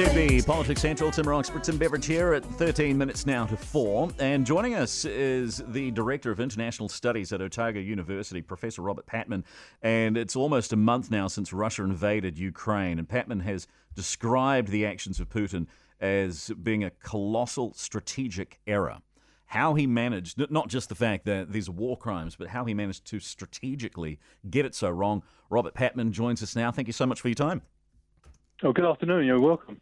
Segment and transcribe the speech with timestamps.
[0.00, 4.08] Sydney, Politics Central, Tim Roxborogh, Tim Beveridge here at 13 minutes now to 4.
[4.18, 9.44] And joining us is the Director of International Studies at Otago University, Professor Robert Patman.
[9.82, 12.98] And it's almost a month now since Russia invaded Ukraine.
[12.98, 15.66] And Patman has described the actions of Putin
[16.00, 19.02] as being a colossal strategic error.
[19.50, 22.72] How he managed, not just the fact that these are war crimes, but how he
[22.72, 25.24] managed to strategically get it so wrong.
[25.50, 26.70] Robert Patman joins us now.
[26.70, 27.62] Thank you so much for your time.
[28.62, 29.26] Oh, good afternoon.
[29.26, 29.80] You're welcome.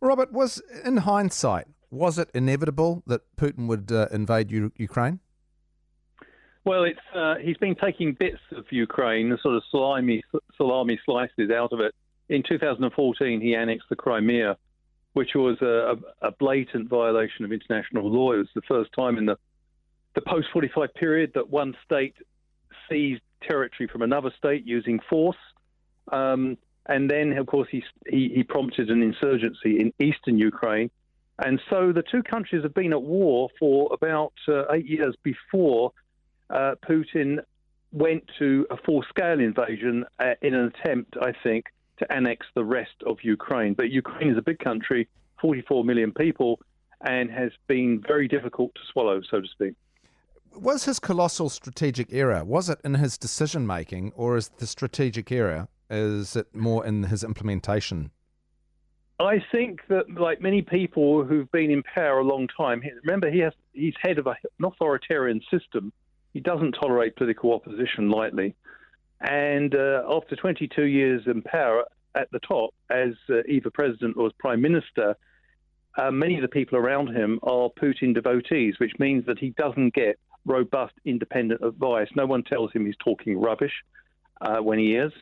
[0.00, 5.20] Robert, was in hindsight, was it inevitable that Putin would uh, invade U- Ukraine?
[6.64, 10.22] Well, it's uh, he's been taking bits of Ukraine, sort of salami
[10.56, 11.94] salami slices out of it.
[12.30, 14.56] In 2014, he annexed the Crimea,
[15.12, 18.32] which was a, a blatant violation of international law.
[18.32, 19.36] It was the first time in the
[20.14, 22.16] the post 45 period that one state
[22.88, 25.36] seized territory from another state using force.
[26.10, 30.90] Um, and then, of course, he, he, he prompted an insurgency in eastern Ukraine.
[31.38, 35.92] And so the two countries have been at war for about uh, eight years before
[36.50, 37.38] uh, Putin
[37.92, 41.66] went to a full scale invasion uh, in an attempt, I think,
[42.00, 43.74] to annex the rest of Ukraine.
[43.74, 45.08] But Ukraine is a big country,
[45.40, 46.60] 44 million people,
[47.02, 49.74] and has been very difficult to swallow, so to speak.
[50.54, 55.30] Was his colossal strategic error, was it in his decision making, or is the strategic
[55.30, 58.10] error, is it more in his implementation?
[59.20, 63.40] I think that, like many people who've been in power a long time, remember he
[63.40, 65.92] has he's head of a, an authoritarian system.
[66.32, 68.54] He doesn't tolerate political opposition lightly,
[69.20, 71.84] and uh, after 22 years in power
[72.14, 75.16] at the top, as uh, either president or as prime minister,
[75.98, 79.94] uh, many of the people around him are Putin devotees, which means that he doesn't
[79.94, 82.08] get robust, independent advice.
[82.16, 83.72] No one tells him he's talking rubbish
[84.40, 85.12] uh, when he is.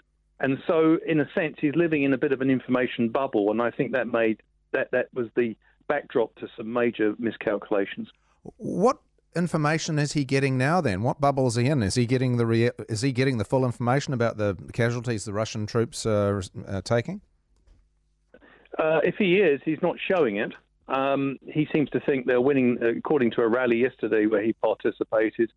[0.41, 3.51] And so, in a sense, he's living in a bit of an information bubble.
[3.51, 4.41] And I think that made
[4.73, 5.57] that, that was the
[5.89, 8.09] backdrop to some major miscalculations.
[8.59, 8.99] What
[9.39, 10.81] information is he getting now?
[10.81, 11.83] Then, what bubble is he in?
[11.83, 15.33] Is he getting the rea- is he getting the full information about the casualties the
[15.33, 17.23] Russian troops are uh, taking?
[18.79, 20.53] Uh, if he is, he's not showing it.
[20.89, 25.51] Um, he seems to think they're winning, according to a rally yesterday where he participated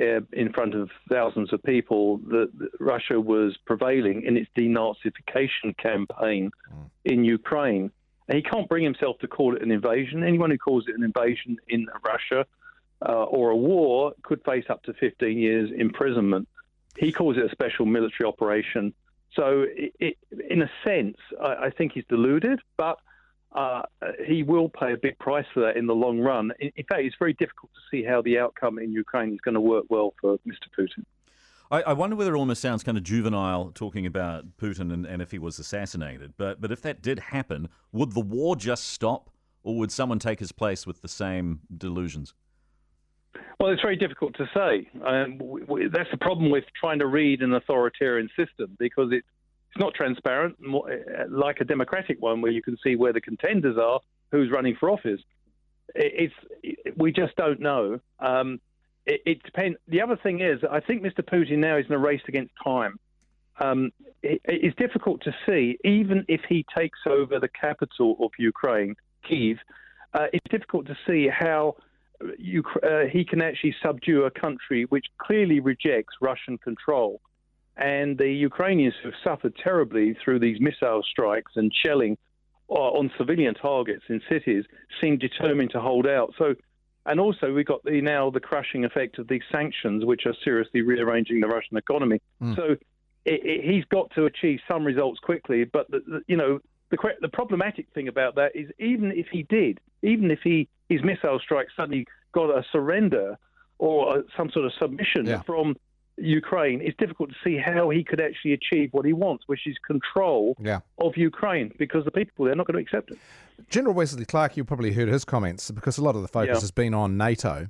[0.00, 6.50] uh, in front of thousands of people, that, Russia was prevailing in its denazification campaign
[6.72, 6.90] mm.
[7.04, 7.90] in Ukraine.
[8.28, 10.22] And he can't bring himself to call it an invasion.
[10.22, 12.44] Anyone who calls it an invasion in Russia uh,
[13.36, 16.48] or a war could face up to 15 years imprisonment.
[16.96, 18.94] He calls it a special military operation.
[19.34, 20.16] So, it, it,
[20.48, 22.98] in a sense, I, I think he's deluded, but
[23.52, 23.82] uh,
[24.26, 26.52] he will pay a big price for that in the long run.
[26.60, 29.54] In, in, fact, it's very difficult to see how the outcome in Ukraine is going
[29.54, 30.68] to work well for Mr.
[30.78, 31.04] Putin.
[31.70, 35.20] I, I wonder whether it almost sounds kind of juvenile talking about Putin and, and
[35.20, 36.32] if he was assassinated.
[36.38, 39.30] But but if that did happen, would the war just stop,
[39.62, 42.32] or would someone take his place with the same delusions?
[43.58, 44.88] Well, it's very difficult to say.
[45.04, 45.40] Um,
[45.92, 49.24] that's the problem with trying to read an authoritarian system because it,
[49.70, 53.20] it's not transparent, more, uh, like a democratic one where you can see where the
[53.20, 55.20] contenders are, who's running for office.
[55.94, 58.00] It, it's it, we just don't know.
[58.20, 58.60] Um,
[59.06, 59.78] it, depends.
[59.86, 61.20] The other thing is, I think Mr.
[61.20, 62.98] Putin now is in a race against time.
[63.58, 63.92] Um,
[64.22, 69.58] it's difficult to see, even if he takes over the capital of Ukraine, Kiev.
[70.12, 71.76] Uh, it's difficult to see how
[72.22, 77.20] uh, he can actually subdue a country which clearly rejects Russian control.
[77.76, 82.16] And the Ukrainians who have suffered terribly through these missile strikes and shelling
[82.68, 84.64] uh, on civilian targets in cities,
[85.00, 86.34] seem determined to hold out.
[86.38, 86.54] So,
[87.04, 90.80] and also we've got the now the crushing effect of these sanctions, which are seriously
[90.82, 92.20] rearranging the Russian economy.
[92.42, 92.56] Mm.
[92.56, 92.64] So,
[93.24, 95.64] it, it, he's got to achieve some results quickly.
[95.64, 96.58] But the, the, you know,
[96.90, 101.02] the the problematic thing about that is even if he did, even if he his
[101.02, 103.38] missile strike suddenly got a surrender
[103.78, 105.42] or a, some sort of submission yeah.
[105.42, 105.76] from
[106.18, 109.76] Ukraine, it's difficult to see how he could actually achieve what he wants, which is
[109.86, 110.80] control yeah.
[110.98, 113.18] of Ukraine, because the people there are not going to accept it.
[113.68, 116.60] General Wesley Clark, you probably heard his comments because a lot of the focus yeah.
[116.60, 117.68] has been on NATO.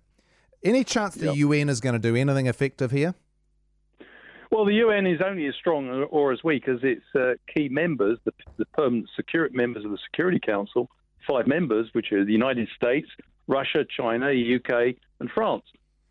[0.62, 1.36] Any chance the yep.
[1.36, 3.14] UN is going to do anything effective here?
[4.50, 8.18] Well, the UN is only as strong or as weak as its uh, key members,
[8.24, 10.88] the, the permanent security members of the Security Council,
[11.26, 13.08] five members, which are the United States,
[13.46, 15.64] Russia, China, UK, and France.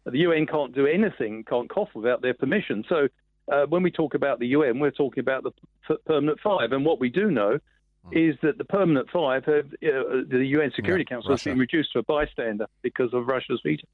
[0.05, 2.83] The UN can't do anything, can't cough without their permission.
[2.87, 3.07] So
[3.51, 5.51] uh, when we talk about the UN, we're talking about the
[5.87, 6.71] p- permanent five.
[6.71, 7.59] And what we do know
[8.07, 8.29] mm.
[8.29, 11.49] is that the permanent five have uh, the UN Security yeah, Council Russia.
[11.49, 13.87] has been reduced to a bystander because of Russia's veto.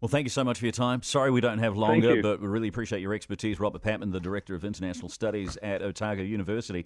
[0.00, 1.02] Well, thank you so much for your time.
[1.02, 3.58] Sorry we don't have longer, but we really appreciate your expertise.
[3.58, 6.84] Robert Patman, the Director of International Studies at Otago University.